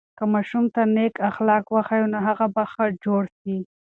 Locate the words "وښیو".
1.69-2.11